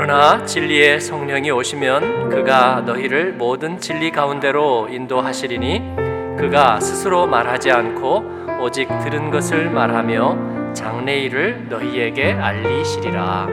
[0.00, 5.96] 그러나 진리의 성령이 오시면 그가 너희를 모든 진리 가운데로 인도하시리니
[6.38, 13.48] 그가 스스로 말하지 않고 오직 들은 것을 말하며 장래일을 너희에게 알리시리라.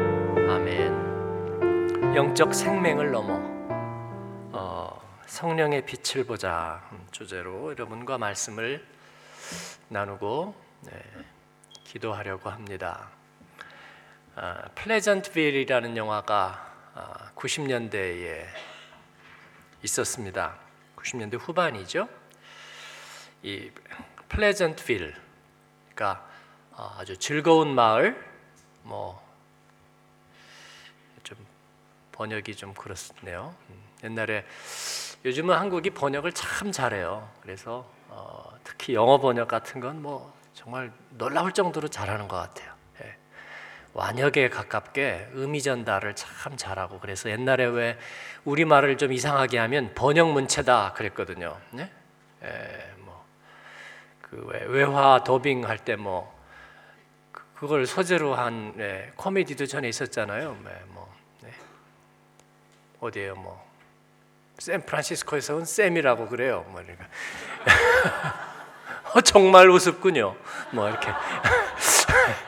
[0.51, 2.13] 아멘.
[2.15, 3.39] 영적 생명을 넘어
[4.51, 8.85] 어, 성령의 빛을 보자 주제로 여러분과 말씀을
[9.87, 10.53] 나누고
[10.91, 10.91] 네,
[11.85, 13.09] 기도하려고 합니다.
[14.35, 18.45] 아, 플레전트빌이라는 영화가 아, 90년대에
[19.83, 20.55] 있었습니다.
[20.97, 22.07] 90년대 후반이죠.
[23.43, 23.71] 이
[24.29, 25.15] 플레전트빌,
[25.93, 26.27] 그러니까
[26.75, 28.23] 아, 아주 즐거운 마을,
[28.83, 29.23] 뭐
[31.23, 31.37] 좀
[32.11, 33.55] 번역이 좀 그렇네요.
[33.69, 34.45] 음, 옛날에
[35.25, 37.27] 요즘은 한국이 번역을 참 잘해요.
[37.41, 42.74] 그래서 어, 특히 영어 번역 같은 건 뭐 정말 놀라울 정도로 잘하는 것 같아요.
[43.95, 43.99] 예.
[43.99, 47.97] 완역에 가깝게 의미 전달을 참 잘하고 그래서 옛날에 왜
[48.43, 51.57] 우리 말을 좀 이상하게 하면 번역 문체다 그랬거든요.
[51.71, 51.89] 네?
[52.43, 56.33] 예, 뭐그 외화 더빙 할 때 뭐
[57.55, 60.57] 그걸 소재로 한 네, 코미디도 전에 있었잖아요.
[60.65, 61.09] 네, 뭐
[61.41, 61.49] 네.
[62.99, 63.65] 어디에요, 뭐
[64.59, 66.65] 샌프란시스코에서 온 쌤이라고 그래요.
[66.67, 67.05] 뭐 그러니까
[69.15, 70.35] 어, 정말 우습군요.
[70.71, 71.07] 뭐 이렇게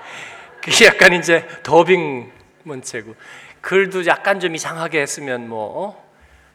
[0.62, 2.32] 그게 약간 이제 더빙
[2.64, 3.16] 문체고
[3.62, 6.08] 글도 약간 좀 이상하게 했으면 뭐 어?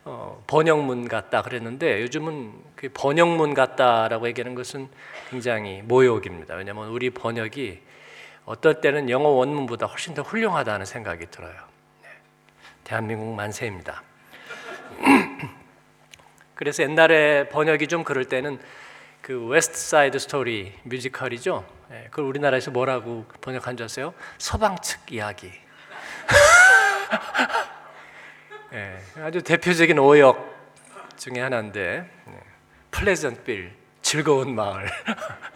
[0.05, 4.89] 어, 번역문 같다 그랬는데 요즘은 그 번역문 같다라고 얘기하는 것은
[5.31, 6.55] 굉장히 모욕입니다.
[6.57, 7.81] 왜냐하면 우리 번역이
[8.45, 11.55] 어떨 때는 영어 원문보다 훨씬 더 훌륭하다는 생각이 들어요.
[12.03, 12.09] 네.
[12.83, 14.03] 대한민국 만세입니다.
[16.57, 18.59] 그래서 옛날에 번역이 좀 그럴 때는
[19.23, 21.65] 그 West Side Story 뮤지컬이죠.
[21.93, 24.13] 예, 그걸 우리나라에서 뭐라고 번역한 줄 아세요?
[24.37, 25.53] 서방 측 이야기.
[28.75, 30.53] 예, 아주 대표적인 오역
[31.17, 32.41] 중에 하나인데 예,
[32.91, 33.73] Pleasantville
[34.03, 34.91] 즐거운 마을.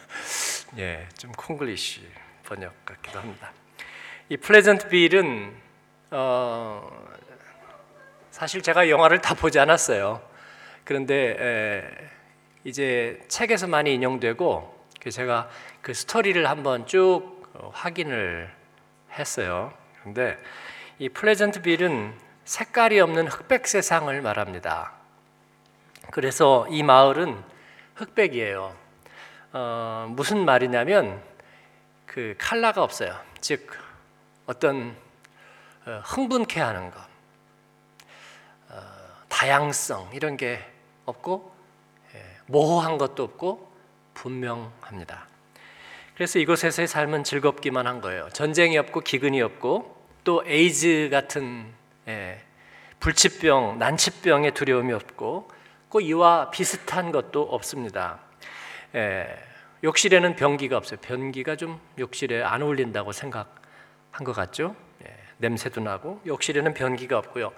[0.78, 2.06] 예, 좀 콩글리시
[2.44, 3.50] 번역 같기도 합니다.
[4.28, 5.52] 이 Pleasantville은
[6.12, 6.88] 어,
[8.30, 10.22] 사실 제가 영화를 다 보지 않았어요.
[10.84, 12.15] 그런데 에,
[12.66, 14.76] 이제 책에서 많이 인용되고
[15.08, 15.48] 제가
[15.82, 18.52] 그 스토리를 한번 쭉 어, 확인을
[19.12, 19.72] 했어요.
[20.00, 20.36] 그런데
[20.98, 22.12] 이 플레전트 빌은
[22.44, 24.94] 색깔이 없는 흑백 세상을 말합니다.
[26.10, 27.40] 그래서 이 마을은
[27.94, 28.74] 흑백이에요.
[29.52, 31.22] 어, 무슨 말이냐면
[32.04, 33.16] 그 칼라가 없어요.
[33.40, 33.70] 즉
[34.46, 34.96] 어떤
[35.86, 37.00] 어, 흥분케 하는 것,
[38.70, 38.82] 어,
[39.28, 40.68] 다양성 이런 게
[41.04, 41.55] 없고 예,
[42.46, 43.72] 모호한 것도 없고
[44.14, 45.26] 분명합니다.
[46.14, 48.28] 그래서 이곳에서의 삶은 즐겁기만 한 거예요.
[48.32, 51.66] 전쟁이 없고 기근이 없고 또 에이즈 같은
[52.08, 52.40] 예,
[53.00, 55.50] 불치병, 난치병의 두려움이 없고
[55.88, 58.20] 꼭 이와 비슷한 것도 없습니다.
[58.94, 59.26] 예,
[59.84, 60.98] 욕실에는 변기가 없어요.
[61.02, 64.74] 변기가 좀 욕실에 안 어울린다고 생각한 것 같죠?
[65.04, 67.52] 예, 냄새도 나고 욕실에는 변기가 없고요.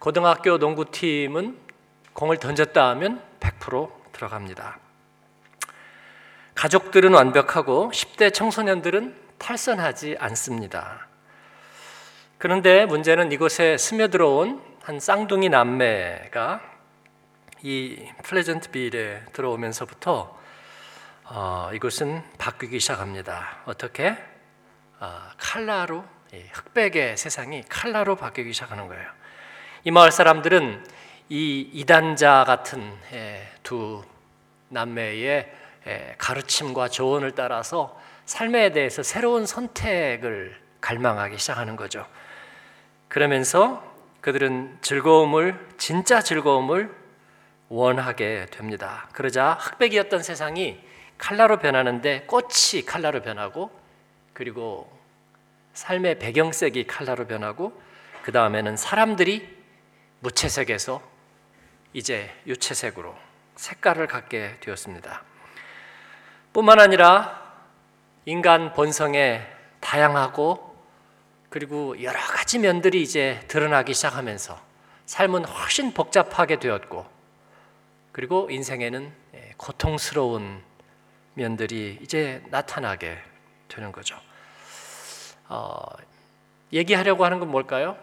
[0.00, 1.56] 고등학교 농구팀은
[2.12, 4.78] 공을 던졌다 하면 100% 들어갑니다.
[6.54, 11.06] 가족들은 완벽하고 10대 청소년들은 탈선하지 않습니다.
[12.38, 16.60] 그런데 문제는 이곳에 스며들어온 한 쌍둥이 남매가
[17.62, 20.38] 이 플레전트 빌에 들어오면서부터
[21.24, 23.58] 어, 이곳은 바뀌기 시작합니다.
[23.66, 24.16] 어떻게?
[24.98, 26.04] 어, 칼라로
[26.52, 29.06] 흑백의 세상이 칼라로 바뀌기 시작하는 거예요.
[29.84, 30.84] 이 마을 사람들은
[31.32, 32.92] 이 이단자 같은
[33.62, 34.02] 두
[34.68, 35.48] 남매의
[36.18, 42.04] 가르침과 조언을 따라서 삶에 대해서 새로운 선택을 갈망하기 시작하는 거죠.
[43.06, 43.80] 그러면서
[44.20, 46.92] 그들은 즐거움을 진짜 즐거움을
[47.68, 49.08] 원하게 됩니다.
[49.12, 50.80] 그러자 흑백이었던 세상이
[51.16, 53.70] 칼라로 변하는데 꽃이 칼라로 변하고
[54.32, 54.90] 그리고
[55.74, 57.80] 삶의 배경색이 칼라로 변하고
[58.24, 59.60] 그 다음에는 사람들이
[60.18, 61.08] 무채색에서
[61.92, 63.16] 이제 유채색으로
[63.56, 65.22] 색깔을 갖게 되었습니다.
[66.52, 67.40] 뿐만 아니라
[68.24, 69.46] 인간 본성의
[69.80, 70.70] 다양하고
[71.48, 74.60] 그리고 여러 가지 면들이 이제 드러나기 시작하면서
[75.06, 77.06] 삶은 훨씬 복잡하게 되었고
[78.12, 79.12] 그리고 인생에는
[79.56, 80.62] 고통스러운
[81.34, 83.18] 면들이 이제 나타나게
[83.68, 84.16] 되는 거죠.
[85.48, 85.80] 어,
[86.72, 87.96] 얘기하려고 하는 건 뭘까요?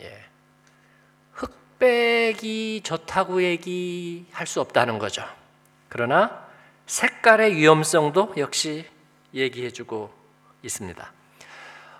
[0.00, 0.27] 예.
[1.78, 5.24] 흑백이 좋다고 얘기할 수 없다는 거죠.
[5.88, 6.46] 그러나
[6.86, 8.84] 색깔의 위험성도 역시
[9.32, 10.10] 얘기해주고
[10.62, 11.12] 있습니다.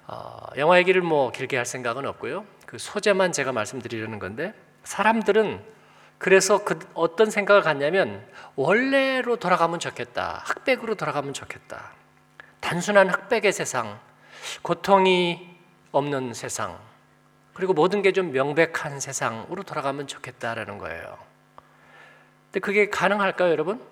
[0.09, 2.45] 어, 영화 얘기를 뭐 길게 할 생각은 없고요.
[2.67, 4.53] 그 소재만 제가 말씀드리려는 건데
[4.83, 5.63] 사람들은
[6.19, 8.27] 그래서 그 어떤 생각을 갖냐면
[8.57, 10.43] 원래로 돌아가면 좋겠다.
[10.47, 11.93] 흑백으로 돌아가면 좋겠다.
[12.61, 14.01] 단순한 흑백의 세상,
[14.63, 15.57] 고통이
[15.93, 16.79] 없는 세상,
[17.59, 21.19] 그리고 모든 게 좀 명백한 세상으로 돌아가면 좋겠다라는 거예요.
[22.47, 23.85] 근데 그게 가능할까요, 여러분?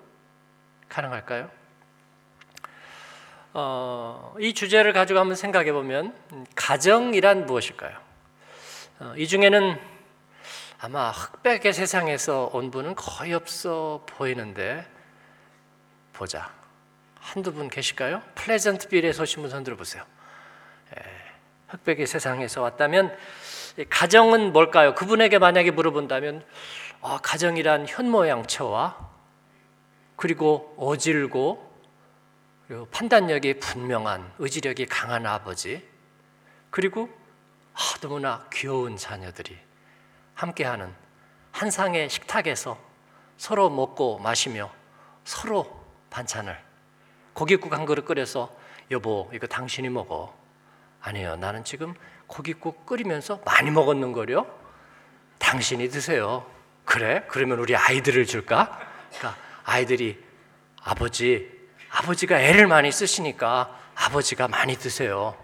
[0.87, 1.51] 가능할까요?
[3.53, 6.15] 어, 이 주제를 가지고 한번 생각해 보면
[6.55, 7.97] 가정이란 무엇일까요?
[9.01, 9.77] 어, 이 중에는
[10.79, 14.87] 아마 흑백의 세상에서 온 분은 거의 없어 보이는데
[16.13, 16.53] 보자.
[17.19, 18.21] 한두 분 계실까요?
[18.35, 20.05] 플레전트빌에서 오신 분 손들어 보세요.
[20.97, 21.03] 예,
[21.67, 23.13] 흑백의 세상에서 왔다면
[23.85, 24.95] 가정은 뭘까요?
[24.95, 26.43] 그분에게 만약에 물어본다면
[27.01, 29.07] 어, 가정이란 현모양처와
[30.15, 31.67] 그리고 어질고
[32.67, 35.87] 그리고 판단력이 분명한 의지력이 강한 아버지
[36.69, 37.09] 그리고
[37.73, 39.57] 아, 너무나 귀여운 자녀들이
[40.33, 40.93] 함께하는
[41.51, 42.77] 한 상의 식탁에서
[43.37, 44.71] 서로 먹고 마시며
[45.23, 46.57] 서로 반찬을
[47.33, 48.51] 고깃국 한 그릇 끓여서
[48.89, 50.35] 여보 이거 당신이 먹어
[51.01, 51.93] 아니요 나는 지금
[52.27, 54.45] 고깃국 끓이면서 많이 먹었는 거요?
[55.39, 56.45] 당신이 드세요.
[56.85, 57.23] 그래?
[57.27, 58.79] 그러면 우리 아이들을 줄까?
[59.09, 60.23] 그러니까 아이들이
[60.81, 61.57] 아버지
[61.89, 65.35] 아버지가 애를 많이 쓰시니까 아버지가 많이 드세요.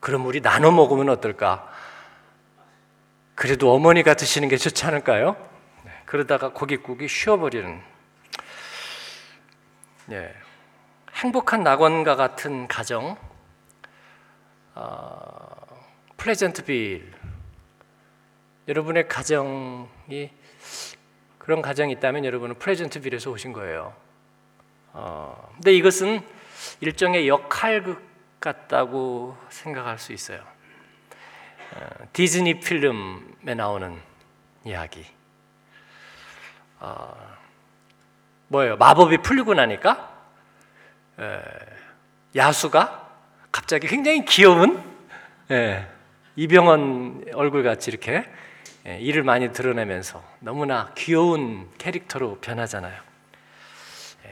[0.00, 1.68] 그럼 우리 나눠 먹으면 어떨까?
[3.34, 5.36] 그래도 어머니가 드시는 게 좋지 않을까요?
[5.84, 7.80] 네, 그러다가 고깃국이 쉬어버리는.
[10.06, 10.34] 네,
[11.14, 13.16] 행복한 낙원과 같은 가정
[14.82, 15.66] 어,
[16.16, 17.12] 플레젠트빌
[18.66, 20.30] 여러분의 가정이
[21.36, 23.94] 그런 가정이 있다면 여러분은 플레젠트빌에서 오신 거예요.
[24.94, 26.26] 어, 근데 이것은
[26.80, 28.02] 일종의 역할극
[28.40, 30.40] 같다고 생각할 수 있어요.
[31.74, 34.00] 어, 디즈니 필름에 나오는
[34.64, 35.04] 이야기.
[36.78, 37.36] 어,
[38.48, 38.78] 뭐예요?
[38.78, 40.10] 마법이 풀리고 나니까
[41.18, 41.42] 에,
[42.34, 42.99] 야수가
[43.52, 44.82] 갑자기 굉장히 귀여운
[45.50, 45.86] 예,
[46.36, 48.24] 이병헌 얼굴 같이 이렇게
[48.86, 52.94] 예, 이를 많이 드러내면서 너무나 귀여운 캐릭터로 변하잖아요.
[54.24, 54.28] 예,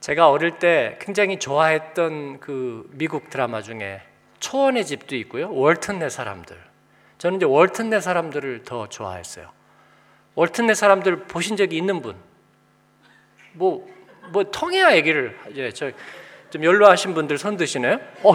[0.00, 4.00] 제가 어릴 때 굉장히 좋아했던 그 미국 드라마 중에
[4.38, 5.52] 초원의 집도 있고요.
[5.52, 6.56] 월튼 내 사람들.
[7.18, 9.50] 저는 이제 월튼 내 사람들을 더 좋아했어요.
[10.34, 12.16] 월튼 내 사람들 보신 적이 있는 분?
[13.52, 13.88] 뭐,
[14.30, 15.90] 뭐 통해야 얘기를 이제 저
[16.54, 17.98] 좀 연로하신 분들 손 드시네요.
[18.22, 18.32] 어,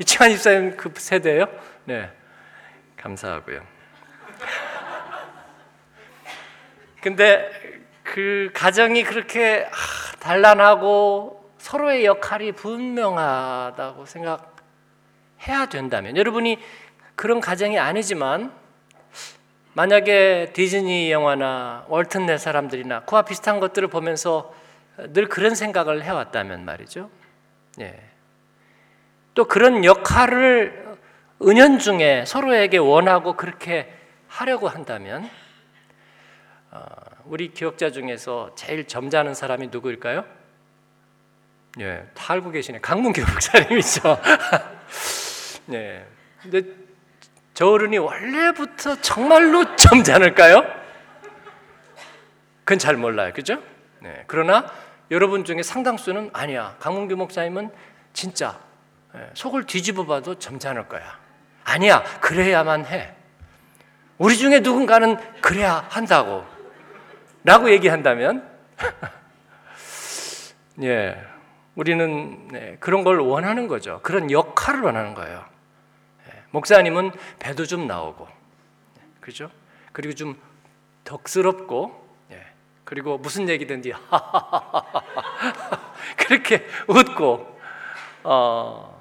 [0.00, 1.46] 이치한 입사님 그 세대예요?
[1.84, 2.10] 네,
[2.96, 3.62] 감사하고요.
[7.00, 7.48] 근데
[8.02, 9.68] 그 가정이 그렇게
[10.18, 14.56] 단란하고 서로의 역할이 분명하다고 생각.
[15.46, 16.58] 해야 된다면 여러분이
[17.14, 18.52] 그런 가정이 아니지만
[19.74, 24.52] 만약에 디즈니 영화나 월튼 내 사람들이나 그와 비슷한 것들을 보면서
[25.12, 27.08] 늘 그런 생각을 해왔다면 말이죠.
[27.80, 28.00] 예.
[29.34, 30.96] 또 그런 역할을
[31.42, 33.92] 은연중에 서로에게 원하고 그렇게
[34.28, 35.28] 하려고 한다면
[36.70, 36.84] 어,
[37.24, 40.24] 우리 기억자 중에서 제일 점잖은 사람이 누구일까요?
[41.80, 42.80] 예, 다 알고 계시네.
[42.80, 44.20] 강문 교육사님이죠.
[45.66, 46.06] 네.
[46.42, 46.62] 근데
[47.54, 50.64] 저 어른이 원래부터 정말로 점잖을까요?
[52.64, 53.32] 그건 잘 몰라요.
[53.34, 53.62] 그죠?
[54.00, 54.24] 네.
[54.26, 54.70] 그러나
[55.10, 56.76] 여러분 중에 상당수는 아니야.
[56.78, 57.70] 강문규 목사님은
[58.12, 58.60] 진짜
[59.14, 61.18] 예, 속을 뒤집어 봐도 점잖을 거야.
[61.64, 62.02] 아니야.
[62.20, 63.14] 그래야만 해.
[64.18, 66.44] 우리 중에 누군가는 그래야 한다고.
[67.42, 68.48] 라고 얘기한다면
[70.82, 71.24] 예.
[71.74, 74.00] 우리는 네, 그런 걸 원하는 거죠.
[74.02, 75.44] 그런 역할을 원하는 거예요.
[76.50, 78.26] 목사님은 배도 좀 나오고,
[79.20, 79.50] 그죠?
[79.92, 80.36] 그리고 좀
[81.04, 82.09] 덕스럽고, 예.
[82.90, 83.92] 그리고 무슨 얘기든지
[86.18, 87.60] 그렇게 웃고,
[88.24, 89.00] 어,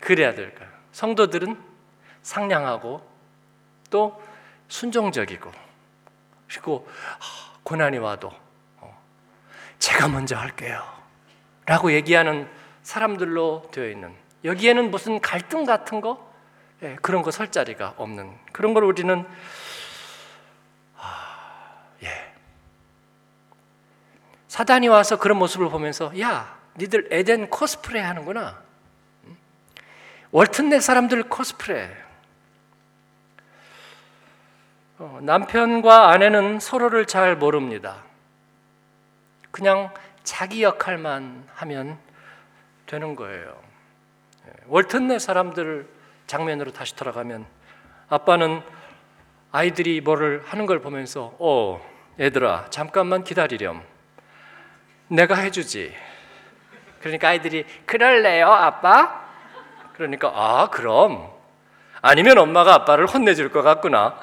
[0.00, 0.68] 그래야 될까요?
[0.90, 1.56] 성도들은
[2.22, 3.08] 상냥하고
[3.88, 4.20] 또
[4.66, 5.52] 순종적이고,
[6.48, 6.88] 그리고
[7.62, 8.32] 고난이 와도
[8.78, 9.00] 어,
[9.78, 10.82] 제가 먼저 할게요.
[11.66, 12.50] 라고 얘기하는
[12.82, 14.12] 사람들로 되어 있는
[14.44, 16.34] 여기에는 무슨 갈등 같은 거
[16.82, 19.24] 예, 그런 거 설 자리가 없는 그런 걸 우리는
[20.98, 22.34] 아, 예.
[24.54, 28.62] 사단이 와서 그런 모습을 보면서 야 니들 에덴 코스프레 하는구나.
[30.30, 31.90] 월튼넷 사람들 코스프레.
[34.98, 38.04] 어, 남편과 아내는 서로를 잘 모릅니다.
[39.50, 39.92] 그냥
[40.22, 41.98] 자기 역할만 하면
[42.86, 43.60] 되는 거예요.
[44.68, 45.88] 월튼내 사람들
[46.28, 47.44] 장면으로 다시 돌아가면
[48.08, 48.62] 아빠는
[49.50, 51.84] 아이들이 뭐를 하는 걸 보면서 어
[52.20, 53.93] 얘들아 잠깐만 기다리렴
[55.08, 55.94] 내가 해주지
[57.00, 59.24] 그러니까 아이들이 그럴래요 아빠
[59.94, 61.30] 그러니까 아 그럼
[62.02, 64.18] 아니면 엄마가 아빠를 혼내줄 것 같구나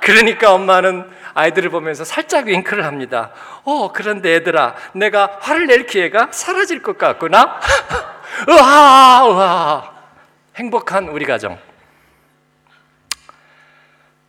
[0.00, 3.32] 그러니까 엄마는 아이들을 보면서 살짝 윙크를 합니다.
[3.64, 7.58] 어, 그런데 얘들아, 내가 화를 낼 기회가 사라질 것 같구나?
[8.48, 9.94] 으하, 으하.
[10.56, 11.58] 행복한 우리 가정.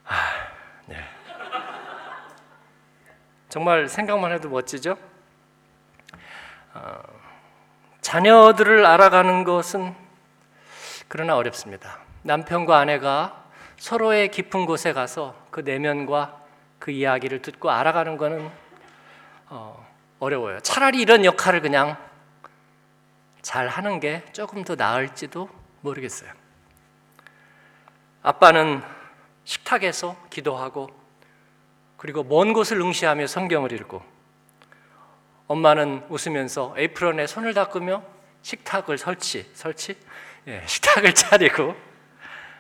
[0.06, 0.16] 아,
[0.86, 0.98] 네.
[3.50, 4.98] 정말 생각만 해도 멋지죠?
[6.76, 7.02] 어,
[8.02, 9.96] 자녀들을 알아가는 것은
[11.08, 12.00] 그러나 어렵습니다.
[12.24, 13.46] 남편과 아내가
[13.78, 16.42] 서로의 깊은 곳에 가서 그 내면과
[16.80, 18.52] 그 이야기를 듣고 알아가는 것은
[19.48, 19.88] 어,
[20.20, 20.60] 어려워요.
[20.60, 21.98] 차라리 이런 역할을 그냥
[23.42, 25.50] 잘 하는 게 조금 더 나을지도
[25.82, 26.32] 모르겠어요.
[28.22, 28.82] 아빠는
[29.46, 30.90] 식탁에서 기도하고
[31.96, 34.15] 그리고 먼 곳을 응시하며 성경을 읽고
[35.48, 38.04] 엄마는 웃으면서 에이프런에 손을 닦으며
[38.42, 39.96] 식탁을 설치 설치
[40.48, 41.76] 예, 식탁을 차리고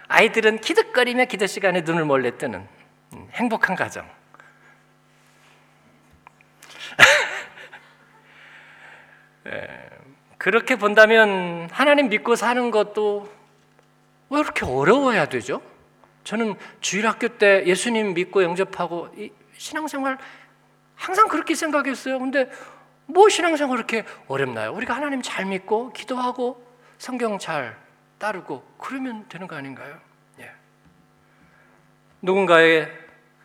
[0.07, 2.67] 아이들은 기득거리며 기도 시간에 눈을 몰래 뜨는
[3.13, 4.07] 음, 행복한 가정.
[9.47, 9.89] 예,
[10.37, 13.31] 그렇게 본다면 하나님 믿고 사는 것도
[14.29, 15.61] 왜 이렇게 어려워야 되죠?
[16.23, 19.09] 저는 주일학교 때 예수님 믿고 영접하고
[19.57, 20.17] 신앙생활
[20.95, 22.19] 항상 그렇게 생각했어요.
[22.19, 22.49] 근데
[23.07, 24.73] 뭐 신앙생활 그렇게 어렵나요?
[24.73, 26.63] 우리가 하나님 잘 믿고 기도하고
[26.97, 27.77] 성경 잘
[28.17, 29.99] 따르고 그러면 되는 거 아닌가요?
[30.39, 30.51] 예.
[32.21, 32.91] 누군가의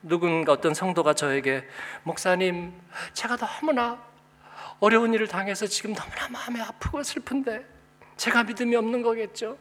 [0.02, 1.66] 누군가 어떤 성도가 저에게
[2.04, 2.72] 목사님
[3.12, 4.02] 제가 너무나
[4.78, 7.66] 어려운 일을 당해서 지금 너무나 마음이 아프고 슬픈데
[8.16, 9.58] 제가 믿음이 없는 거겠죠.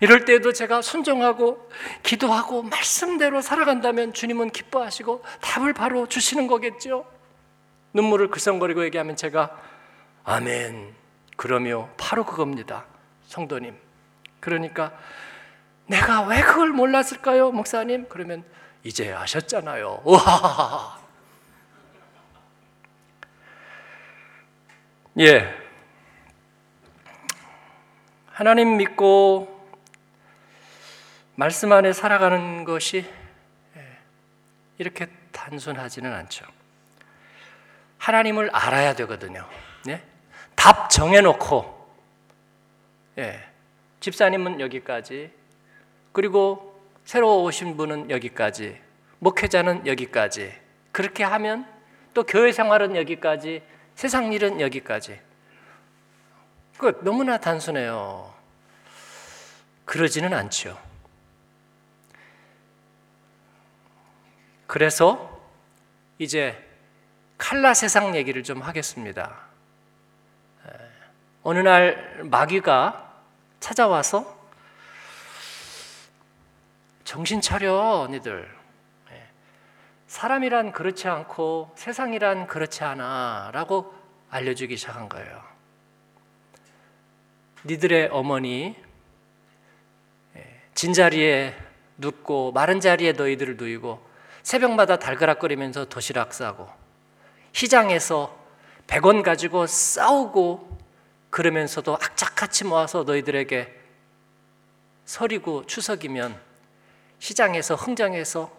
[0.00, 1.70] 이럴 때도 제가 순종하고
[2.02, 7.06] 기도하고 말씀대로 살아간다면 주님은 기뻐하시고 답을 바로 주시는 거겠죠.
[7.92, 9.56] 눈물을 글썽거리고 얘기하면 제가
[10.24, 10.94] 아멘
[11.36, 12.84] 그러며 바로 그겁니다.
[13.26, 13.76] 성도님.
[14.40, 14.92] 그러니까
[15.86, 18.06] 내가 왜 그걸 몰랐을까요, 목사님?
[18.08, 18.44] 그러면
[18.84, 20.02] 이제 아셨잖아요.
[20.04, 20.98] 와.
[25.18, 25.54] 예.
[28.26, 29.66] 하나님 믿고
[31.34, 33.04] 말씀 안에 살아가는 것이
[33.76, 33.98] 예,
[34.78, 36.44] 이렇게 단순하지는 않죠.
[37.98, 39.46] 하나님을 알아야 되거든요.
[39.88, 40.02] 예?
[40.54, 41.88] 답 정해놓고,
[43.18, 43.44] 예.
[44.00, 45.32] 집사님은 여기까지,
[46.12, 48.80] 그리고 새로 오신 분은 여기까지,
[49.18, 50.52] 목회자는 여기까지.
[50.92, 51.66] 그렇게 하면
[52.14, 53.62] 또 교회 생활은 여기까지,
[53.94, 55.20] 세상 일은 여기까지.
[56.76, 58.32] 그 너무나 단순해요.
[59.84, 60.78] 그러지는 않죠.
[64.68, 65.40] 그래서
[66.18, 66.67] 이제
[67.38, 69.38] 칼라 세상 얘기를 좀 하겠습니다.
[71.42, 73.10] 어느 날 마귀가
[73.60, 74.36] 찾아와서
[77.04, 78.58] 정신 차려, 니들.
[80.08, 83.94] 사람이란 그렇지 않고 세상이란 그렇지 않아 라고
[84.30, 85.42] 알려주기 시작한 거예요.
[87.64, 88.76] 니들의 어머니
[90.74, 91.54] 진 자리에
[91.98, 94.06] 눕고 마른 자리에 너희들을 누이고
[94.42, 96.77] 새벽마다 달그락거리면서 도시락 싸고
[97.52, 98.36] 시장에서
[98.86, 100.78] 100원 가지고 싸우고
[101.30, 103.74] 그러면서도 악착같이 모아서 너희들에게
[105.04, 106.40] 설이고 추석이면
[107.18, 108.50] 시장에서 흥정해서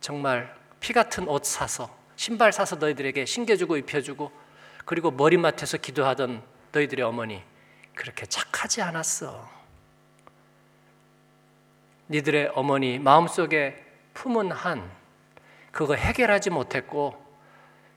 [0.00, 4.30] 정말 피 같은 옷 사서 신발 사서 너희들에게 신겨주고 입혀주고
[4.84, 6.42] 그리고 머리맡에서 기도하던
[6.72, 7.42] 너희들의 어머니
[7.94, 9.48] 그렇게 착하지 않았어.
[12.10, 13.82] 니들의 어머니 마음속에
[14.12, 14.90] 품은 한
[15.72, 17.23] 그거 해결하지 못했고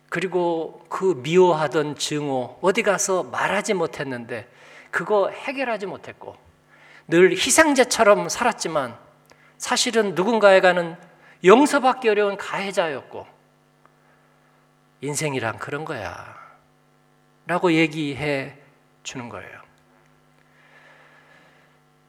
[0.09, 4.49] 그리고 그 미워하던 증오 어디 가서 말하지 못했는데
[4.91, 6.37] 그거 해결하지 못했고
[7.07, 8.97] 늘 희생자처럼 살았지만
[9.57, 10.97] 사실은 누군가에가는
[11.43, 13.27] 용서받기 어려운 가해자였고
[15.01, 16.35] 인생이란 그런 거야
[17.45, 18.57] 라고 얘기해
[19.03, 19.61] 주는 거예요.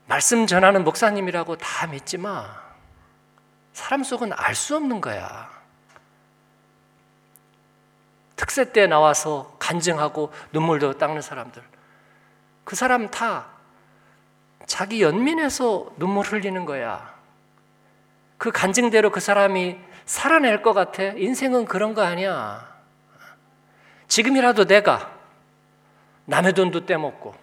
[0.06, 2.60] 말씀 전하는 목사님이라고 다 믿지 마.
[3.72, 5.57] 사람 속은 알 수 없는 거야.
[8.38, 11.60] 특세 때 나와서 간증하고 눈물도 닦는 사람들.
[12.62, 13.46] 그 사람 다
[14.64, 17.14] 자기 연민에서 눈물 흘리는 거야.
[18.38, 19.76] 그 간증대로 그 사람이
[20.06, 21.02] 살아낼 것 같아?
[21.02, 22.64] 인생은 그런 거 아니야.
[24.06, 25.10] 지금이라도 내가
[26.24, 27.34] 남의 돈도 떼먹고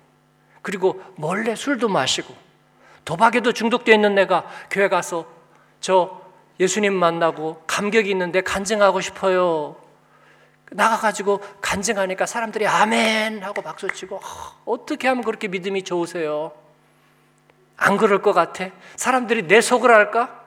[0.62, 2.34] 그리고 몰래 술도 마시고
[3.04, 5.28] 도박에도 중독되어 있는 내가 교회 가서
[5.82, 6.22] 저
[6.58, 9.85] 예수님 만나고 감격이 있는데 간증하고 싶어요.
[10.72, 14.20] 나가가지고 간증하니까 사람들이 아멘 하고 박수치고
[14.66, 16.52] 어떻게 하면 그렇게 믿음이 좋으세요?
[17.78, 18.70] 안 그럴 것 같아?
[18.96, 20.44] 사람들이 내 속을 알까?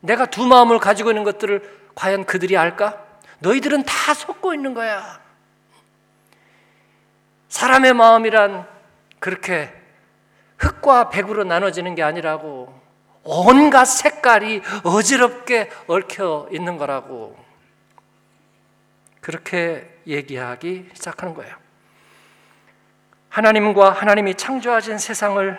[0.00, 3.02] 내가 두 마음을 가지고 있는 것들을 과연 그들이 알까?
[3.40, 5.20] 너희들은 다 속고 있는 거야.
[7.48, 8.66] 사람의 마음이란
[9.18, 9.72] 그렇게
[10.58, 12.80] 흙과 백으로 나눠지는 게 아니라고
[13.22, 17.36] 온갖 색깔이 어지럽게 얽혀 있는 거라고
[19.26, 21.52] 그렇게 얘기하기 시작하는 거예요.
[23.28, 25.58] 하나님과 하나님이 창조하신 세상을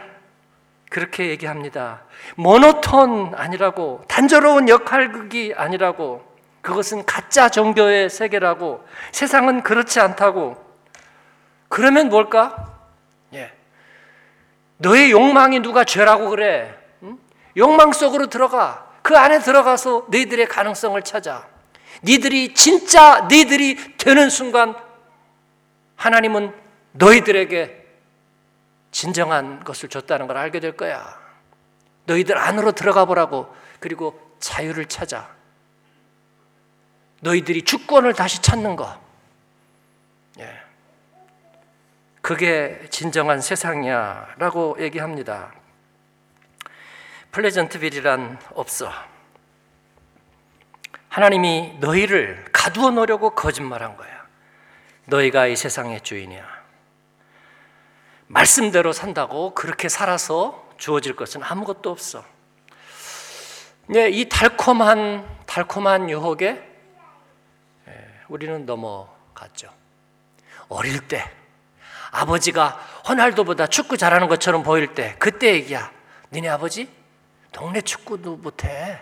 [0.90, 2.04] 그렇게 얘기합니다.
[2.38, 6.26] 모노톤 아니라고, 단조로운 역할극이 아니라고,
[6.62, 10.56] 그것은 가짜 종교의 세계라고, 세상은 그렇지 않다고.
[11.68, 12.74] 그러면 뭘까?
[13.34, 13.52] 예.
[14.78, 16.74] 너의 욕망이 누가 죄라고 그래?
[17.04, 17.20] 응?
[17.58, 18.88] 욕망 속으로 들어가.
[19.02, 21.57] 그 안에 들어가서 너희들의 가능성을 찾아.
[22.04, 24.76] 니들이 진짜 너희들이 되는 순간
[25.96, 26.54] 하나님은
[26.94, 27.86] 너희들에게
[28.92, 31.20] 진정한 것을 줬다는 걸 알게 될 거야.
[32.06, 33.54] 너희들 안으로 들어가 보라고.
[33.80, 35.30] 그리고 자유를 찾아.
[37.22, 39.00] 너희들이 주권을 다시 찾는 거.
[40.40, 40.62] 예.
[42.22, 45.54] 그게 진정한 세상이야라고 얘기합니다.
[47.32, 48.92] 플레전트빌이란 없어.
[51.18, 54.28] 하나님이 너희를 가두어 놓으려고 거짓말한 거야.
[55.06, 56.46] 너희가 이 세상의 주인이야.
[58.28, 62.24] 말씀대로 산다고 그렇게 살아서 주어질 것은 아무것도 없어.
[63.88, 66.64] 네, 이 달콤한 달콤한 유혹에
[67.88, 69.74] 예, 우리는 넘어갔죠.
[70.70, 71.28] 어릴 때
[72.12, 75.92] 아버지가 호날두보다 축구 잘하는 것처럼 보일 때 그때 얘기야.
[76.32, 76.88] 니네 아버지
[77.52, 79.02] 동네 축구도 못해.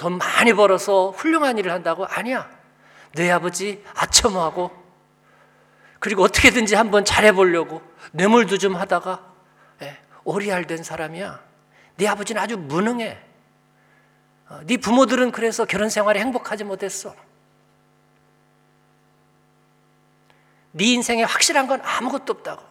[0.00, 0.02] 예.
[0.02, 2.50] 돈 많이 벌어서 훌륭한 일을 한다고 아니야.
[3.14, 4.70] 내 아버지 아첨하고
[5.98, 7.82] 그리고 어떻게든지 한번 잘해보려고
[8.12, 9.22] 뇌물도 좀 하다가
[9.82, 11.40] 예, 오리알된 사람이야.
[11.96, 13.18] 네 아버지는 아주 무능해.
[14.48, 17.14] 어, 네 부모들은 그래서 결혼 생활에 행복하지 못했어.
[20.72, 22.69] 네 인생에 확실한 건 아무것도 없다고.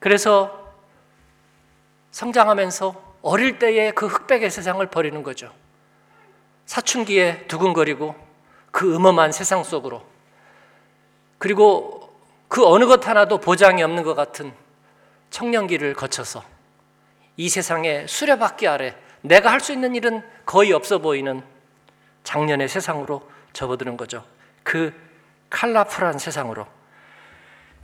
[0.00, 0.74] 그래서
[2.10, 5.52] 성장하면서 어릴 때의 그 흑백의 세상을 버리는 거죠.
[6.66, 8.14] 사춘기에 두근거리고
[8.70, 10.04] 그 음험한 세상 속으로
[11.38, 12.12] 그리고
[12.48, 14.52] 그 어느 것 하나도 보장이 없는 것 같은
[15.30, 16.42] 청년기를 거쳐서
[17.36, 21.42] 이 세상의 수레바퀴 아래 내가 할 수 있는 일은 거의 없어 보이는
[22.24, 24.24] 작년의 세상으로 접어드는 거죠.
[24.62, 24.92] 그
[25.50, 26.66] 칼라풀한 세상으로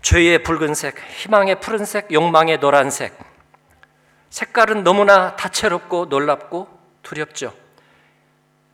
[0.06, 3.18] 죄의 붉은색, 희망의 푸른색, 욕망의 노란색.
[4.30, 6.68] 색깔은 너무나 다채롭고 놀랍고
[7.02, 7.52] 두렵죠.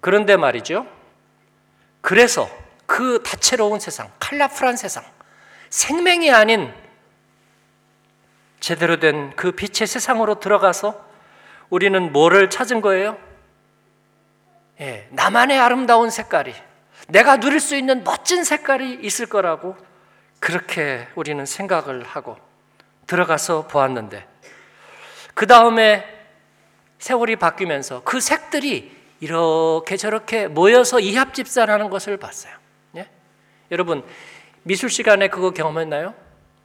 [0.03, 0.87] 그런데 말이죠.
[2.03, 2.51] 그래서
[2.85, 5.05] 그 다채로운 세상, 칼라풀한 세상,
[5.71, 6.71] 생명이 아닌
[8.61, 11.03] 제대로 된 그 빛의 세상으로 들어가서
[11.71, 13.17] 우리는 뭐를 찾은 거예요?
[14.83, 16.53] 예, 나만의 아름다운 색깔이,
[17.09, 19.92] 내가 누릴 수 있는 멋진 색깔이 있을 거라고
[20.43, 22.37] 그렇게 우리는 생각을 하고
[23.07, 24.27] 들어가서 보았는데,
[25.35, 26.05] 그 다음에
[26.99, 32.57] 세월이 바뀌면서 그 색들이 이렇게 저렇게 모여서 이합집산하는 것을 봤어요.
[32.97, 33.09] 예?
[33.71, 34.05] 여러분
[34.65, 36.13] 미술 시간에 그거 경험했나요?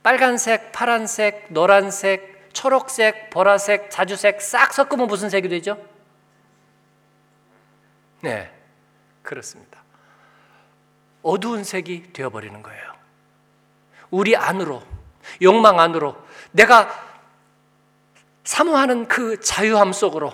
[0.02, 5.78] 빨간색, 파란색, 노란색, 초록색, 보라색, 자주색 싹 섞으면 무슨 색이 되죠?
[8.22, 8.52] 네,
[9.22, 9.84] 그렇습니다.
[11.22, 12.98] 어두운 색이 되어버리는 거예요.
[14.12, 14.82] 우리 안으로,
[15.42, 16.16] 욕망 안으로,
[16.52, 16.90] 내가
[18.44, 20.34] 사모하는 그 자유함 속으로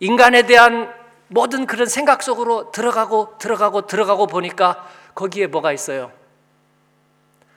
[0.00, 0.92] 인간에 대한
[1.28, 6.10] 모든 그런 생각 속으로 들어가고 들어가고 들어가고 보니까 거기에 뭐가 있어요?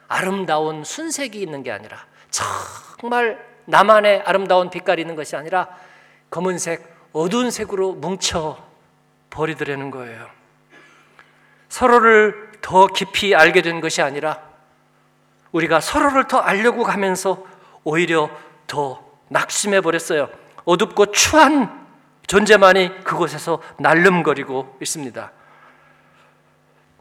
[0.07, 5.67] 아름다운 순색이 있는 게 아니라 정말 나만의 아름다운 빛깔이 있는 것이 아니라
[6.29, 8.63] 검은색, 어두운 색으로 뭉쳐
[9.31, 10.29] 버리더라는 거예요.
[11.67, 14.54] 서로를 더 깊이 알게 된 것이 아니라
[15.55, 17.41] 우리가 서로를 더 알려고 가면서
[17.85, 18.29] 오히려
[18.67, 20.27] 더 낙심해 버렸어요.
[20.65, 21.87] 어둡고 추한
[22.27, 25.31] 존재만이 그곳에서 날름거리고 있습니다.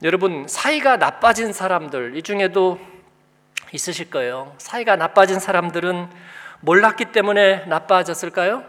[0.03, 2.79] 여러분, 사이가 나빠진 사람들, 이 중에도
[3.73, 4.55] 있으실 거예요.
[4.59, 6.09] 사이가 나빠진 사람들은
[6.61, 8.65] 몰랐기 때문에 나빠졌을까요?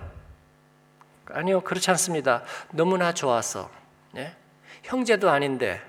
[1.29, 2.41] 아니요, 그렇지 않습니다.
[2.71, 3.69] 너무나 좋아서.
[4.13, 4.35] 네?
[4.83, 5.79] 형제도 아닌데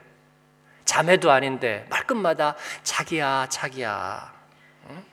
[0.87, 4.33] 자매도 아닌데 말끝마다 자기야 자기야
[4.88, 5.05] 응?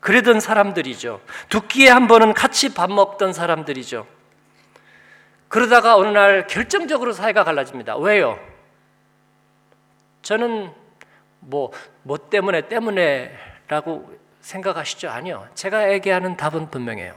[0.00, 1.20] 그러던 사람들이죠.
[1.48, 4.06] 두 끼에 한 번은 같이 밥 먹던 사람들이죠.
[5.48, 7.96] 그러다가 어느 날 결정적으로 사이가 갈라집니다.
[7.96, 8.38] 왜요?
[10.22, 10.72] 저는
[11.40, 11.72] 뭐,
[12.02, 15.08] 뭐 때문에 때문에라고 생각하시죠?
[15.08, 15.48] 아니요.
[15.54, 17.14] 제가 얘기하는 답은 분명해요.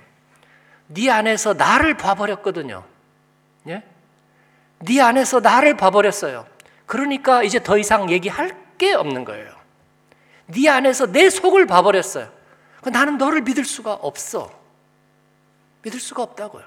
[0.88, 2.84] 네 안에서 나를 봐버렸거든요.
[3.68, 3.84] 예?
[4.84, 6.46] 네 안에서 나를 봐버렸어요.
[6.86, 9.52] 그러니까 이제 더 이상 얘기할 게 없는 거예요.
[10.48, 12.32] 네 안에서 내 속을 봐버렸어요.
[12.92, 14.52] 나는 너를 믿을 수가 없어.
[15.84, 16.64] 믿을 수가 없다고요.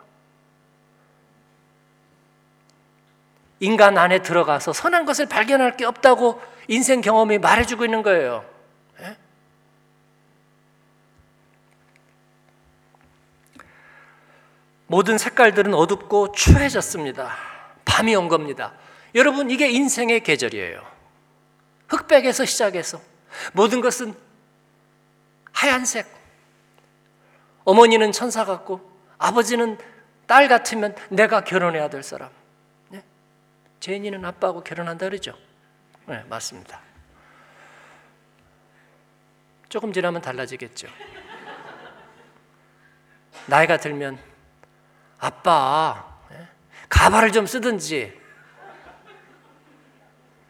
[3.60, 8.44] 인간 안에 들어가서 선한 것을 발견할 게 없다고 인생 경험이 말해주고 있는 거예요.
[9.00, 9.16] 예?
[14.86, 17.53] 모든 색깔들은 어둡고 추해졌습니다.
[17.94, 18.72] 밤이 온 겁니다.
[19.14, 20.84] 여러분, 이게 인생의 계절이에요.
[21.88, 23.00] 흑백에서 시작해서
[23.52, 24.16] 모든 것은
[25.52, 26.04] 하얀색.
[27.62, 28.80] 어머니는 천사 같고
[29.16, 29.78] 아버지는
[30.26, 32.30] 딸 같으면 내가 결혼해야 될 사람.
[32.88, 33.04] 네?
[33.78, 35.38] 제인이는 아빠하고 결혼한다 그러죠?
[36.06, 36.80] 네, 맞습니다.
[39.68, 40.88] 조금 지나면 달라지겠죠.
[43.46, 44.18] 나이가 들면
[45.20, 46.13] 아빠 네?
[46.94, 48.18] 가발을 좀 쓰든지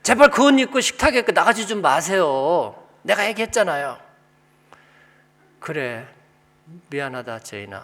[0.03, 2.77] 제발 그 옷 입고 식탁에 나가지 좀 마세요.
[3.03, 3.99] 내가 얘기했잖아요.
[5.61, 6.07] 그래
[6.91, 7.83] 미안하다 제인아.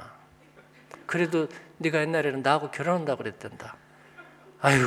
[1.07, 3.77] 그래도 네가 옛날에는 나하고 결혼한다고 그랬단다.
[4.61, 4.87] 아유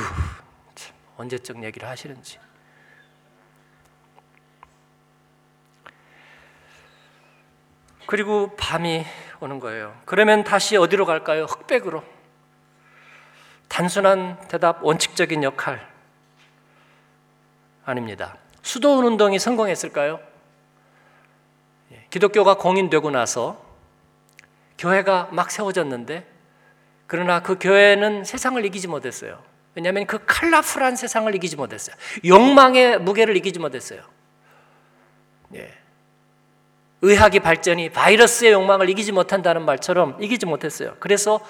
[0.75, 2.37] 참 언제적 얘기를 하시는지.
[8.05, 9.05] 그리고 밤이
[9.39, 9.99] 오는 거예요.
[10.05, 11.45] 그러면 다시 어디로 갈까요?
[11.45, 12.12] 흑백으로.
[13.73, 15.83] 단순한 대답, 원칙적인 역할
[17.85, 18.37] 아닙니다.
[18.61, 20.19] 수도원 운동이 성공했을까요?
[21.91, 23.59] 예, 기독교가 공인되고 나서
[24.77, 26.23] 교회가 막 세워졌는데
[27.07, 29.41] 그러나 그 교회는 세상을 이기지 못했어요.
[29.73, 31.95] 왜냐하면 그 칼라풀한 세상을 이기지 못했어요.
[32.23, 34.03] 욕망의 무게를 이기지 못했어요.
[35.55, 35.73] 예.
[37.01, 40.95] 의학의 발전이 바이러스의 욕망을 이기지 못한다는 말처럼 이기지 못했어요.
[40.99, 41.43] 그래서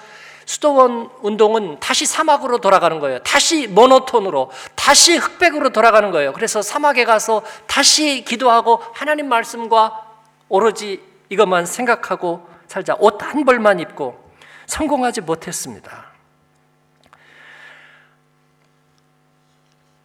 [0.46, 3.18] 수도원 운동은 다시 사막으로 돌아가는 거예요.
[3.20, 6.32] 다시 모노톤으로, 다시 흑백으로 돌아가는 거예요.
[6.32, 10.06] 그래서 사막에 가서 다시 기도하고 하나님 말씀과
[10.48, 12.96] 오로지 이것만 생각하고 살자.
[12.98, 14.22] 옷 한 벌만 입고
[14.66, 16.06] 성공하지 못했습니다.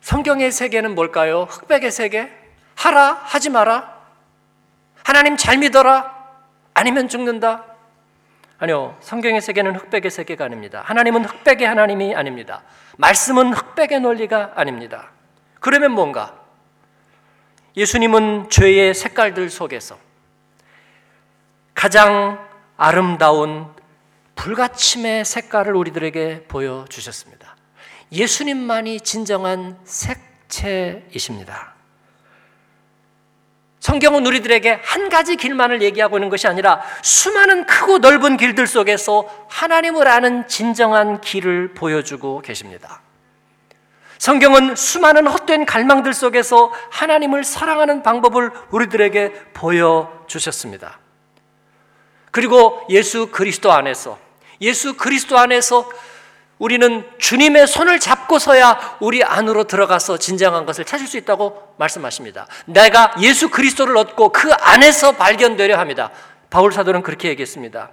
[0.01, 1.43] 성경의 세계는 뭘까요?
[1.49, 2.31] 흑백의 세계?
[2.75, 3.99] 하라, 하지 마라.
[5.03, 6.17] 하나님 잘 믿어라.
[6.73, 7.65] 아니면 죽는다.
[8.59, 8.97] 아니요.
[8.99, 10.81] 성경의 세계는 흑백의 세계가 아닙니다.
[10.85, 12.63] 하나님은 흑백의 하나님이 아닙니다.
[12.97, 15.11] 말씀은 흑백의 논리가 아닙니다.
[15.61, 16.37] 그러면 뭔가?
[17.77, 19.97] 예수님은 죄의 색깔들 속에서
[21.73, 22.45] 가장
[22.75, 23.73] 아름다운
[24.35, 27.55] 불가침의 색깔을 우리들에게 보여주셨습니다.
[28.11, 31.78] 예수님만이 진정한 색채이십니다.
[33.79, 40.07] 성경은 우리들에게 한 가지 길만을 얘기하고 있는 것이 아니라 수많은 크고 넓은 길들 속에서 하나님을
[40.07, 43.01] 아는 진정한 길을 보여주고 계십니다.
[44.17, 50.99] 성경은 수많은 헛된 갈망들 속에서 하나님을 사랑하는 방법을 우리들에게 보여주셨습니다.
[52.31, 54.19] 그리고 예수 그리스도 안에서,
[54.59, 55.89] 예수 그리스도 안에서
[56.59, 62.47] 우리는 주님의 손을 잡고서야 우리 안으로 들어가서 진정한 것을 찾을 수 있다고 말씀하십니다.
[62.65, 66.11] 내가 예수 그리스도를 얻고 그 안에서 발견되려 합니다.
[66.49, 67.91] 바울 사도는 그렇게 얘기했습니다.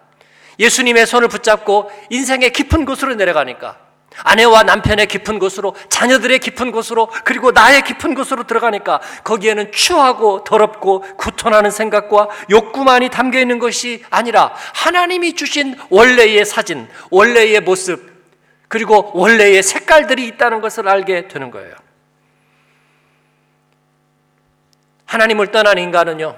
[0.59, 3.79] 예수님의 손을 붙잡고 인생의 깊은 곳으로 내려가니까
[4.24, 11.02] 아내와 남편의 깊은 곳으로 자녀들의 깊은 곳으로 그리고 나의 깊은 곳으로 들어가니까 거기에는 추하고 더럽고
[11.18, 18.15] 구토나는 생각과 욕구만이 담겨 있는 것이 아니라 하나님이 주신 원래의 사진, 원래의 모습,
[18.68, 21.74] 그리고 원래의 색깔들이 있다는 것을 알게 되는 거예요.
[25.05, 26.37] 하나님을 떠난 인간은요,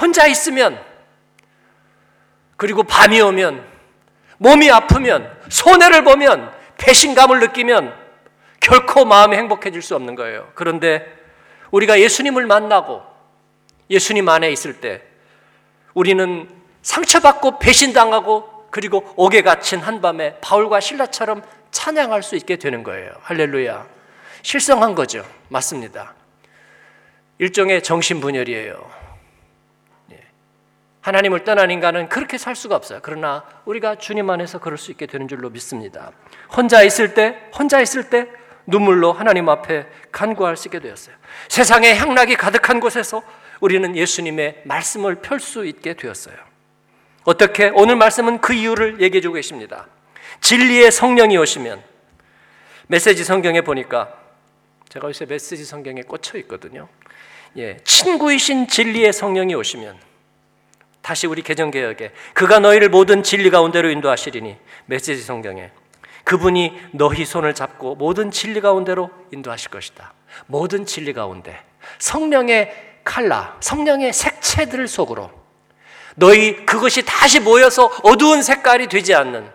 [0.00, 0.80] 혼자 있으면,
[2.56, 3.66] 그리고 밤이 오면,
[4.38, 7.98] 몸이 아프면, 손해를 보면, 배신감을 느끼면,
[8.60, 10.50] 결코 마음이 행복해질 수 없는 거예요.
[10.54, 11.06] 그런데
[11.72, 13.02] 우리가 예수님을 만나고,
[13.90, 15.02] 예수님 안에 있을 때,
[15.94, 16.48] 우리는
[16.82, 23.12] 상처받고 배신당하고 그리고 옥에 갇힌 한밤에 바울과 신라처럼 찬양할 수 있게 되는 거예요.
[23.22, 23.86] 할렐루야.
[24.42, 25.24] 실성한 거죠.
[25.48, 26.14] 맞습니다.
[27.38, 28.90] 일종의 정신분열이에요.
[30.12, 30.20] 예.
[31.00, 33.00] 하나님을 떠난 인간은 그렇게 살 수가 없어요.
[33.02, 36.12] 그러나 우리가 주님 안에서 그럴 수 있게 되는 줄로 믿습니다.
[36.54, 38.28] 혼자 있을 때, 혼자 있을 때
[38.66, 41.14] 눈물로 하나님 앞에 간구할 수 있게 되었어요.
[41.48, 43.22] 세상에 향락이 가득한 곳에서
[43.60, 46.49] 우리는 예수님의 말씀을 펼 수 있게 되었어요.
[47.30, 49.86] 어떻게 오늘 말씀은 그 이유를 얘기해 주고 계십니다.
[50.40, 51.80] 진리의 성령이 오시면
[52.88, 54.12] 메시지 성경에 보니까
[54.88, 56.88] 제가 요새 메시지 성경에 꽂혀 있거든요.
[57.56, 59.96] 예, 친구이신 진리의 성령이 오시면
[61.02, 65.70] 다시 우리 개정 개혁에 그가 너희를 모든 진리 가운데로 인도하시리니 메시지 성경에
[66.24, 70.14] 그분이 너희 손을 잡고 모든 진리 가운데로 인도하실 것이다.
[70.46, 71.62] 모든 진리 가운데
[72.00, 75.39] 성령의 칼라, 성령의 색채들 속으로
[76.20, 79.50] 너희 그것이 다시 모여서 어두운 색깔이 되지 않는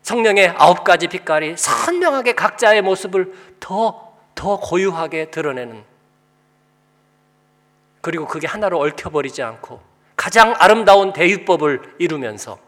[0.00, 5.84] 성령의 아홉 가지 빛깔이 선명하게 각자의 모습을 더, 더 고유하게 드러내는
[8.00, 9.82] 그리고 그게 하나로 얽혀버리지 않고
[10.16, 12.58] 가장 아름다운 대유법을 이루면서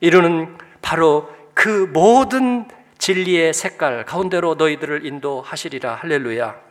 [0.00, 6.67] 이루는 바로 그 모든 진리의 색깔 가운데로 너희들을 인도하시리라 할렐루야.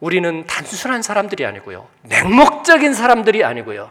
[0.00, 1.86] 우리는 단순한 사람들이 아니고요.
[2.02, 3.90] 맹목적인 사람들이 아니고요.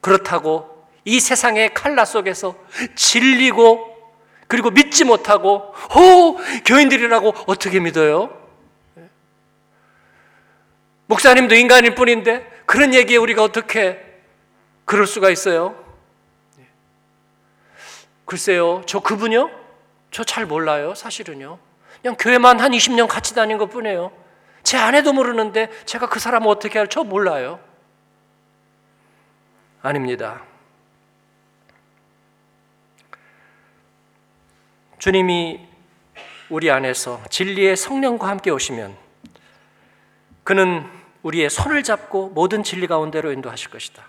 [0.00, 2.54] 그렇다고 이 세상의 칼라 속에서
[2.94, 3.88] 질리고
[4.46, 8.36] 그리고 믿지 못하고 호 교인들이라고 어떻게 믿어요?
[11.06, 13.98] 목사님도 인간일 뿐인데 그런 얘기에 우리가 어떻게
[14.84, 15.74] 그럴 수가 있어요?
[18.24, 19.50] 글쎄요, 저 그분요?
[20.12, 21.58] 저 잘 몰라요, 사실은요.
[22.02, 24.12] 그냥 교회만 한 20년 같이 다닌 것 뿐이에요.
[24.62, 27.60] 제 아내도 모르는데 제가 그 사람을 어떻게 할 저 몰라요.
[29.82, 30.42] 아닙니다.
[34.98, 35.60] 주님이
[36.50, 38.94] 우리 안에서 진리의 성령과 함께 오시면
[40.44, 40.84] 그는
[41.22, 44.02] 우리의 손을 잡고 모든 진리 가운데로 인도하실 것이다.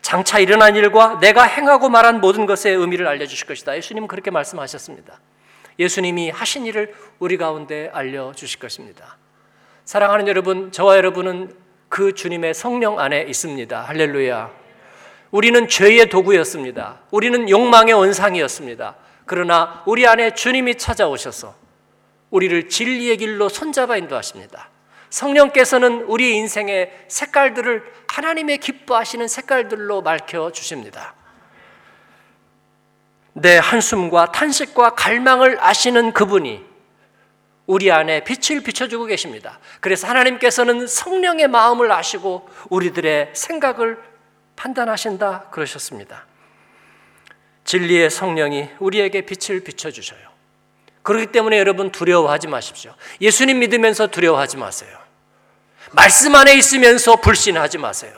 [0.00, 3.76] 장차 일어난 일과 내가 행하고 말한 모든 것의 의미를 알려주실 것이다.
[3.76, 5.18] 예수님은 그렇게 말씀하셨습니다.
[5.78, 9.16] 예수님이 하신 일을 우리 가운데 알려주실 것입니다.
[9.84, 11.54] 사랑하는 여러분, 저와 여러분은
[11.88, 13.80] 그 주님의 성령 안에 있습니다.
[13.80, 14.50] 할렐루야.
[15.30, 17.00] 우리는 죄의 도구였습니다.
[17.10, 18.96] 우리는 욕망의 원상이었습니다.
[19.24, 21.54] 그러나 우리 안에 주님이 찾아오셔서
[22.30, 24.70] 우리를 진리의 길로 손잡아 인도하십니다.
[25.10, 31.14] 성령께서는 우리 인생의 색깔들을 하나님의 기뻐하시는 색깔들로 밝혀 주십니다.
[33.40, 36.64] 내 한숨과 탄식과 갈망을 아시는 그분이
[37.66, 39.58] 우리 안에 빛을 비춰주고 계십니다.
[39.80, 43.98] 그래서 하나님께서는 성령의 마음을 아시고 우리들의 생각을
[44.56, 46.26] 판단하신다 그러셨습니다.
[47.64, 50.26] 진리의 성령이 우리에게 빛을 비춰주셔요.
[51.02, 52.94] 그렇기 때문에 여러분 두려워하지 마십시오.
[53.20, 54.98] 예수님 믿으면서 두려워하지 마세요.
[55.92, 58.12] 말씀 안에 있으면서 불신하지 마세요.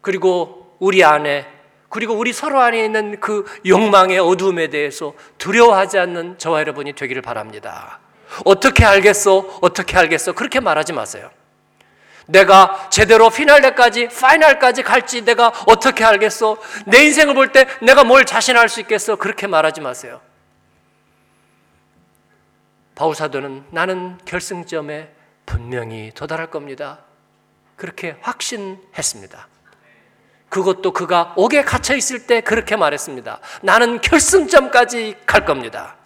[0.00, 1.53] 그리고 우리 안에
[1.94, 8.00] 그리고 우리 서로 안에 있는 그 욕망의 어둠에 대해서 두려워하지 않는 저와 여러분이 되기를 바랍니다.
[8.44, 9.60] 어떻게 알겠어?
[9.60, 10.32] 어떻게 알겠어?
[10.32, 11.30] 그렇게 말하지 마세요.
[12.26, 16.56] 내가 제대로 피날레까지, 파이널까지 갈지 내가 어떻게 알겠어?
[16.86, 19.14] 내 인생을 볼 때 내가 뭘 자신할 수 있겠어?
[19.14, 20.20] 그렇게 말하지 마세요.
[22.96, 25.10] 바울사도는 나는 결승점에
[25.46, 27.04] 분명히 도달할 겁니다.
[27.76, 29.53] 그렇게 확신했습니다.
[30.54, 33.40] 그것도 그가 옥에 갇혀 있을 때 그렇게 말했습니다.
[33.62, 35.96] 나는 결승점까지 갈 겁니다.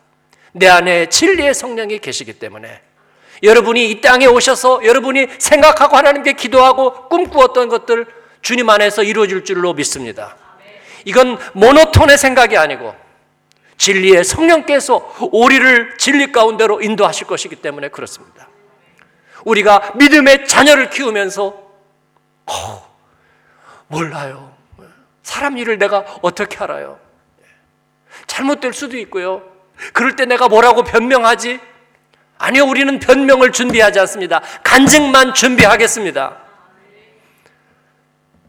[0.52, 2.80] 내 안에 진리의 성령이 계시기 때문에
[3.42, 8.06] 여러분이 이 땅에 오셔서 여러분이 생각하고 하나님께 기도하고 꿈꾸었던 것들
[8.40, 10.38] 주님 안에서 이루어질 줄로 믿습니다.
[11.04, 12.94] 이건 모노톤의 생각이 아니고
[13.76, 18.48] 진리의 성령께서 우리를 진리 가운데로 인도하실 것이기 때문에 그렇습니다.
[19.44, 21.54] 우리가 믿음의 자녀를 키우면서
[22.46, 22.87] 어,
[23.88, 24.56] 몰라요.
[25.22, 26.98] 사람 일을 내가 어떻게 알아요?
[28.26, 29.42] 잘못될 수도 있고요.
[29.92, 31.60] 그럴 때 내가 뭐라고 변명하지?
[32.38, 34.40] 아니요, 우리는 변명을 준비하지 않습니다.
[34.62, 36.36] 간증만 준비하겠습니다.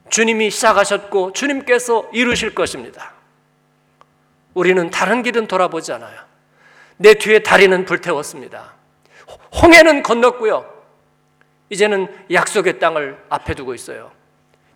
[0.09, 3.13] 주님이 시작하셨고 주님께서 이루실 것입니다.
[4.53, 6.19] 우리는 다른 길은 돌아보지 않아요.
[6.97, 8.73] 내 뒤에 다리는 불태웠습니다.
[9.61, 10.65] 홍해는 건넜고요.
[11.69, 14.11] 이제는 약속의 땅을 앞에 두고 있어요.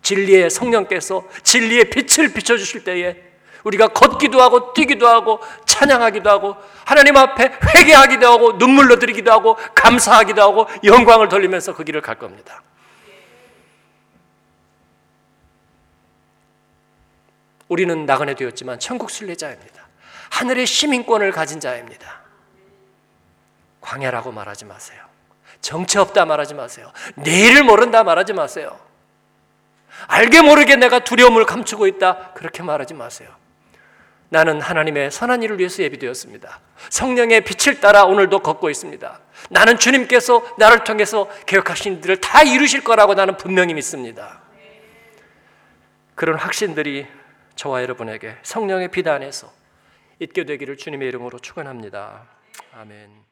[0.04, 3.16] 진리의 성령께서 진리의 빛을 비춰주실 때에
[3.64, 10.40] 우리가 걷기도 하고 뛰기도 하고 찬양하기도 하고 하나님 앞에 회개하기도 하고 눈물로 드리기도 하고 감사하기도
[10.40, 12.62] 하고 영광을 돌리면서 그 길을 갈 겁니다.
[17.68, 19.88] 우리는 나그네 되었지만 천국 순례자입니다.
[20.30, 22.20] 하늘의 시민권을 가진 자입니다.
[23.80, 25.00] 광야라고 말하지 마세요.
[25.62, 26.92] 정체 없다 말하지 마세요.
[27.14, 28.83] 내일을 모른다 말하지 마세요.
[30.06, 33.28] 알게 모르게 내가 두려움을 감추고 있다 그렇게 말하지 마세요.
[34.28, 36.60] 나는 하나님의 선한 일을 위해서 예비되었습니다.
[36.90, 39.20] 성령의 빛을 따라 오늘도 걷고 있습니다.
[39.50, 44.40] 나는 주님께서 나를 통해서 계획하신 일들을 다 이루실 거라고 나는 분명히 믿습니다.
[46.14, 47.06] 그런 확신들이
[47.54, 49.52] 저와 여러분에게 성령의 빛 안에서
[50.18, 52.22] 있게 되기를 주님의 이름으로 축원합니다.
[52.76, 53.23] 아멘.